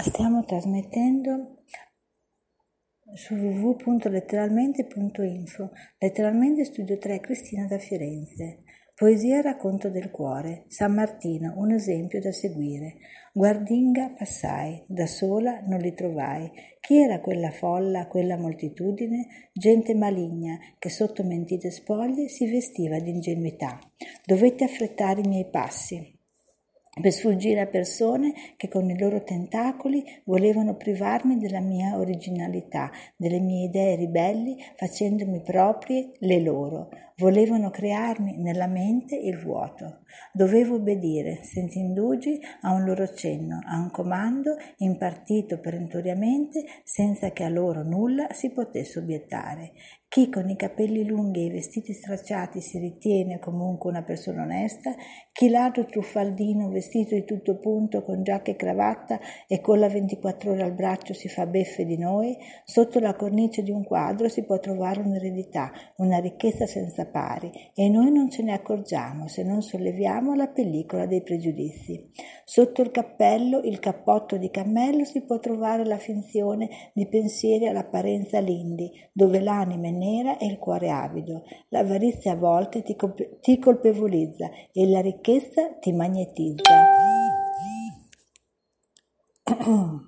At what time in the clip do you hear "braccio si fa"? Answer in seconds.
60.72-61.44